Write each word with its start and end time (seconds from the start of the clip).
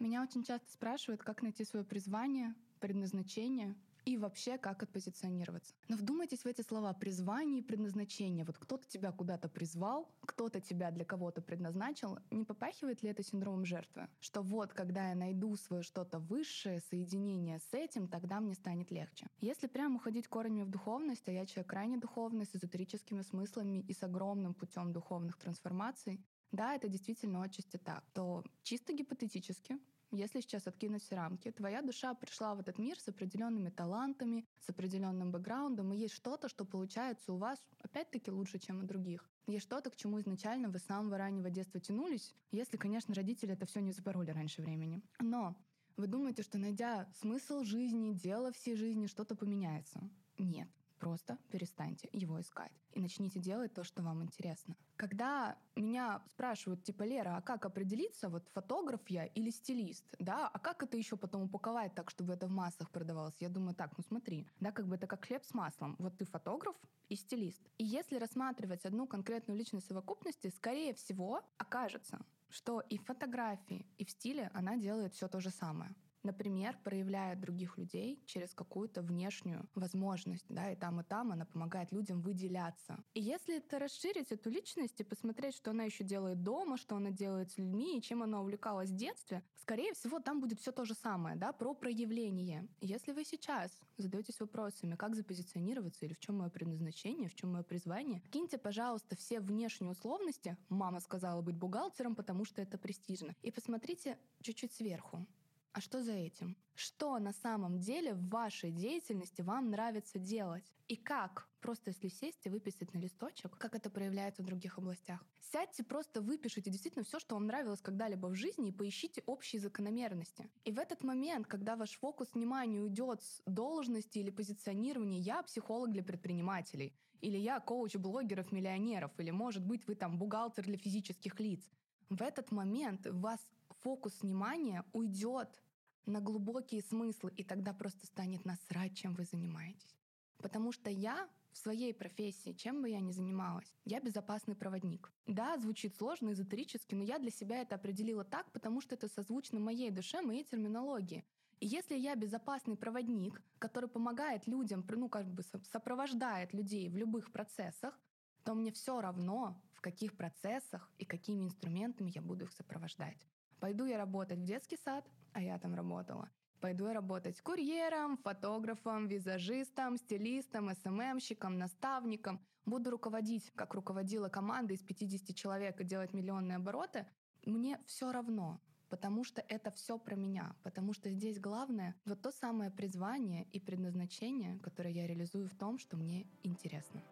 Меня 0.00 0.22
очень 0.22 0.42
часто 0.42 0.66
спрашивают, 0.72 1.22
как 1.22 1.42
найти 1.42 1.62
свое 1.62 1.84
призвание, 1.84 2.54
предназначение 2.80 3.76
и 4.06 4.16
вообще 4.16 4.56
как 4.56 4.82
отпозиционироваться. 4.82 5.74
Но 5.88 5.96
вдумайтесь 5.96 6.40
в 6.40 6.46
эти 6.46 6.62
слова 6.62 6.94
призвание 6.94 7.60
и 7.60 7.62
предназначение. 7.62 8.46
Вот 8.46 8.56
кто-то 8.56 8.88
тебя 8.88 9.12
куда-то 9.12 9.50
призвал, 9.50 10.10
кто-то 10.22 10.58
тебя 10.58 10.90
для 10.90 11.04
кого-то 11.04 11.42
предназначил. 11.42 12.18
Не 12.30 12.46
попахивает 12.46 13.02
ли 13.02 13.10
это 13.10 13.22
синдромом 13.22 13.66
жертвы? 13.66 14.08
Что 14.20 14.40
вот, 14.40 14.72
когда 14.72 15.10
я 15.10 15.14
найду 15.14 15.54
свое 15.56 15.82
что-то 15.82 16.18
высшее, 16.18 16.80
соединение 16.80 17.58
с 17.58 17.74
этим, 17.74 18.08
тогда 18.08 18.40
мне 18.40 18.54
станет 18.54 18.90
легче. 18.90 19.26
Если 19.40 19.66
прямо 19.66 19.96
уходить 19.96 20.28
корнями 20.28 20.62
в 20.62 20.70
духовность, 20.70 21.28
а 21.28 21.32
я 21.32 21.44
человек 21.44 21.68
крайне 21.68 21.98
духовный, 21.98 22.46
с 22.46 22.56
эзотерическими 22.56 23.20
смыслами 23.20 23.84
и 23.86 23.92
с 23.92 24.02
огромным 24.02 24.54
путем 24.54 24.94
духовных 24.94 25.36
трансформаций, 25.36 26.24
да, 26.52 26.74
это 26.74 26.88
действительно 26.88 27.42
отчасти 27.42 27.76
так, 27.76 28.02
то 28.12 28.44
чисто 28.62 28.92
гипотетически 28.92 29.78
если 30.10 30.40
сейчас 30.40 30.66
откинуть 30.66 31.02
все 31.02 31.16
рамки, 31.16 31.50
твоя 31.50 31.82
душа 31.82 32.14
пришла 32.14 32.54
в 32.54 32.60
этот 32.60 32.78
мир 32.78 32.98
с 32.98 33.08
определенными 33.08 33.70
талантами, 33.70 34.46
с 34.60 34.68
определенным 34.68 35.30
бэкграундом, 35.30 35.92
и 35.92 35.96
есть 35.96 36.14
что-то, 36.14 36.48
что 36.48 36.64
получается 36.64 37.32
у 37.32 37.36
вас, 37.36 37.58
опять-таки, 37.78 38.30
лучше, 38.30 38.58
чем 38.58 38.80
у 38.80 38.82
других. 38.82 39.30
Есть 39.46 39.64
что-то, 39.64 39.90
к 39.90 39.96
чему 39.96 40.20
изначально 40.20 40.68
вы 40.68 40.78
с 40.78 40.84
самого 40.84 41.18
раннего 41.18 41.50
детства 41.50 41.80
тянулись, 41.80 42.34
если, 42.50 42.76
конечно, 42.76 43.14
родители 43.14 43.52
это 43.52 43.66
все 43.66 43.80
не 43.80 43.92
запороли 43.92 44.30
раньше 44.30 44.62
времени. 44.62 45.02
Но 45.20 45.56
вы 45.96 46.06
думаете, 46.06 46.42
что 46.42 46.58
найдя 46.58 47.08
смысл 47.20 47.62
жизни, 47.62 48.12
дело 48.12 48.52
всей 48.52 48.74
жизни, 48.76 49.06
что-то 49.06 49.36
поменяется? 49.36 50.00
Нет. 50.38 50.68
Просто 51.00 51.38
перестаньте 51.50 52.10
его 52.12 52.38
искать 52.38 52.72
и 52.92 53.00
начните 53.00 53.40
делать 53.40 53.72
то, 53.72 53.84
что 53.84 54.02
вам 54.02 54.22
интересно. 54.22 54.76
Когда 54.96 55.56
меня 55.74 56.22
спрашивают, 56.28 56.84
типа, 56.84 57.04
Лера, 57.04 57.36
а 57.36 57.40
как 57.40 57.64
определиться, 57.64 58.28
вот 58.28 58.46
фотограф 58.52 59.00
я 59.08 59.24
или 59.24 59.48
стилист, 59.48 60.04
да, 60.18 60.46
а 60.46 60.58
как 60.58 60.82
это 60.82 60.98
еще 60.98 61.16
потом 61.16 61.44
упаковать 61.44 61.94
так, 61.94 62.10
чтобы 62.10 62.34
это 62.34 62.46
в 62.46 62.50
массах 62.50 62.90
продавалось? 62.90 63.34
Я 63.40 63.48
думаю, 63.48 63.74
так, 63.74 63.96
ну 63.96 64.04
смотри, 64.06 64.46
да, 64.60 64.72
как 64.72 64.86
бы 64.86 64.96
это 64.96 65.06
как 65.06 65.24
хлеб 65.24 65.42
с 65.42 65.54
маслом. 65.54 65.96
Вот 65.98 66.18
ты 66.18 66.26
фотограф 66.26 66.76
и 67.08 67.16
стилист. 67.16 67.62
И 67.78 67.84
если 67.84 68.18
рассматривать 68.18 68.84
одну 68.84 69.06
конкретную 69.06 69.58
личность 69.58 69.86
совокупности, 69.86 70.48
скорее 70.50 70.92
всего, 70.92 71.40
окажется, 71.56 72.18
что 72.50 72.80
и 72.80 72.98
в 72.98 73.04
фотографии, 73.04 73.86
и 73.96 74.04
в 74.04 74.10
стиле 74.10 74.50
она 74.52 74.76
делает 74.76 75.14
все 75.14 75.28
то 75.28 75.40
же 75.40 75.48
самое. 75.50 75.94
Например, 76.22 76.78
проявляя 76.84 77.34
других 77.34 77.78
людей 77.78 78.22
через 78.26 78.54
какую-то 78.54 79.00
внешнюю 79.02 79.68
возможность, 79.74 80.44
да, 80.48 80.70
и 80.70 80.76
там, 80.76 81.00
и 81.00 81.04
там 81.04 81.32
она 81.32 81.46
помогает 81.46 81.92
людям 81.92 82.20
выделяться. 82.20 83.02
И 83.14 83.20
если 83.20 83.56
это 83.56 83.78
расширить 83.78 84.30
эту 84.30 84.50
личность 84.50 85.00
и 85.00 85.04
посмотреть, 85.04 85.54
что 85.54 85.70
она 85.70 85.84
еще 85.84 86.04
делает 86.04 86.42
дома, 86.42 86.76
что 86.76 86.96
она 86.96 87.10
делает 87.10 87.50
с 87.52 87.58
людьми, 87.58 87.98
и 87.98 88.02
чем 88.02 88.22
она 88.22 88.40
увлекалась 88.40 88.90
в 88.90 88.96
детстве, 88.96 89.42
скорее 89.56 89.94
всего, 89.94 90.20
там 90.20 90.40
будет 90.40 90.60
все 90.60 90.72
то 90.72 90.84
же 90.84 90.94
самое, 90.94 91.36
да, 91.36 91.52
про 91.52 91.74
проявление. 91.74 92.68
Если 92.80 93.12
вы 93.12 93.24
сейчас 93.24 93.70
задаетесь 93.96 94.40
вопросами, 94.40 94.96
как 94.96 95.16
запозиционироваться 95.16 96.04
или 96.04 96.12
в 96.12 96.18
чем 96.18 96.38
мое 96.38 96.50
предназначение, 96.50 97.28
в 97.28 97.34
чем 97.34 97.52
мое 97.52 97.62
призвание, 97.62 98.22
киньте, 98.30 98.58
пожалуйста, 98.58 99.16
все 99.16 99.40
внешние 99.40 99.90
условности. 99.90 100.56
Мама 100.68 101.00
сказала 101.00 101.40
быть 101.40 101.56
бухгалтером, 101.56 102.14
потому 102.14 102.44
что 102.44 102.60
это 102.60 102.76
престижно. 102.78 103.34
И 103.42 103.50
посмотрите 103.50 104.18
чуть-чуть 104.42 104.72
сверху. 104.72 105.26
А 105.72 105.80
что 105.80 106.02
за 106.02 106.12
этим? 106.12 106.56
Что 106.74 107.16
на 107.20 107.32
самом 107.32 107.78
деле 107.78 108.14
в 108.14 108.28
вашей 108.28 108.72
деятельности 108.72 109.40
вам 109.40 109.70
нравится 109.70 110.18
делать? 110.18 110.64
И 110.88 110.96
как? 110.96 111.48
Просто 111.60 111.90
если 111.90 112.08
сесть 112.08 112.44
и 112.44 112.48
выписать 112.48 112.92
на 112.92 112.98
листочек, 112.98 113.56
как 113.56 113.76
это 113.76 113.88
проявляется 113.88 114.42
в 114.42 114.46
других 114.46 114.78
областях. 114.78 115.24
Сядьте, 115.38 115.84
просто 115.84 116.22
выпишите 116.22 116.70
действительно 116.70 117.04
все, 117.04 117.20
что 117.20 117.36
вам 117.36 117.46
нравилось 117.46 117.80
когда-либо 117.80 118.26
в 118.26 118.34
жизни, 118.34 118.70
и 118.70 118.72
поищите 118.72 119.22
общие 119.26 119.60
закономерности. 119.60 120.50
И 120.64 120.72
в 120.72 120.78
этот 120.80 121.04
момент, 121.04 121.46
когда 121.46 121.76
ваш 121.76 121.96
фокус 121.98 122.34
внимания 122.34 122.80
уйдет 122.80 123.22
с 123.22 123.40
должности 123.46 124.18
или 124.18 124.30
позиционирования 124.30 125.20
«я 125.20 125.40
психолог 125.44 125.92
для 125.92 126.02
предпринимателей», 126.02 126.96
или 127.20 127.36
«я 127.36 127.60
коуч 127.60 127.94
блогеров-миллионеров», 127.94 129.12
или, 129.18 129.30
может 129.30 129.64
быть, 129.64 129.86
вы 129.86 129.94
там 129.94 130.18
бухгалтер 130.18 130.64
для 130.64 130.78
физических 130.78 131.38
лиц, 131.38 131.62
в 132.08 132.22
этот 132.22 132.50
момент 132.50 133.06
вас 133.06 133.38
фокус 133.80 134.22
внимания 134.22 134.84
уйдет 134.92 135.62
на 136.06 136.20
глубокие 136.20 136.82
смыслы, 136.82 137.32
и 137.36 137.44
тогда 137.44 137.72
просто 137.72 138.06
станет 138.06 138.44
насрать, 138.44 138.96
чем 138.96 139.14
вы 139.14 139.24
занимаетесь. 139.24 139.96
Потому 140.38 140.72
что 140.72 140.90
я 140.90 141.28
в 141.52 141.58
своей 141.58 141.92
профессии, 141.92 142.52
чем 142.52 142.80
бы 142.80 142.88
я 142.88 143.00
ни 143.00 143.12
занималась, 143.12 143.74
я 143.84 144.00
безопасный 144.00 144.54
проводник. 144.54 145.12
Да, 145.26 145.58
звучит 145.58 145.96
сложно, 145.96 146.30
эзотерически, 146.30 146.94
но 146.94 147.02
я 147.02 147.18
для 147.18 147.30
себя 147.30 147.60
это 147.60 147.74
определила 147.74 148.24
так, 148.24 148.50
потому 148.52 148.80
что 148.80 148.94
это 148.94 149.08
созвучно 149.08 149.60
моей 149.60 149.90
душе, 149.90 150.22
моей 150.22 150.44
терминологии. 150.44 151.24
И 151.58 151.66
если 151.66 151.96
я 151.96 152.14
безопасный 152.14 152.76
проводник, 152.76 153.42
который 153.58 153.88
помогает 153.88 154.46
людям, 154.46 154.84
ну 154.88 155.08
как 155.08 155.30
бы 155.30 155.42
сопровождает 155.42 156.54
людей 156.54 156.88
в 156.88 156.96
любых 156.96 157.32
процессах, 157.32 157.98
то 158.44 158.54
мне 158.54 158.72
все 158.72 159.00
равно, 159.00 159.60
в 159.74 159.82
каких 159.82 160.16
процессах 160.16 160.90
и 160.98 161.04
какими 161.04 161.44
инструментами 161.44 162.10
я 162.14 162.22
буду 162.22 162.44
их 162.44 162.52
сопровождать. 162.52 163.26
Пойду 163.60 163.84
я 163.84 163.98
работать 163.98 164.38
в 164.38 164.44
детский 164.44 164.78
сад, 164.82 165.04
а 165.32 165.42
я 165.42 165.58
там 165.58 165.74
работала. 165.74 166.30
Пойду 166.60 166.86
я 166.86 166.94
работать 166.94 167.40
курьером, 167.40 168.16
фотографом, 168.16 169.06
визажистом, 169.06 169.98
стилистом, 169.98 170.70
СММщиком, 170.74 171.58
наставником. 171.58 172.40
Буду 172.64 172.90
руководить, 172.90 173.50
как 173.54 173.74
руководила 173.74 174.28
команда 174.28 174.74
из 174.74 174.82
50 174.82 175.34
человек 175.36 175.80
и 175.80 175.84
делать 175.84 176.14
миллионные 176.14 176.56
обороты. 176.56 177.06
Мне 177.44 177.78
все 177.86 178.12
равно, 178.12 178.60
потому 178.88 179.24
что 179.24 179.42
это 179.48 179.70
все 179.70 179.98
про 179.98 180.16
меня, 180.16 180.54
потому 180.62 180.92
что 180.94 181.10
здесь 181.10 181.38
главное 181.38 181.94
вот 182.04 182.22
то 182.22 182.30
самое 182.32 182.70
призвание 182.70 183.44
и 183.52 183.60
предназначение, 183.60 184.58
которое 184.58 184.90
я 184.90 185.06
реализую 185.06 185.48
в 185.48 185.54
том, 185.54 185.78
что 185.78 185.96
мне 185.96 186.26
интересно. 186.42 187.02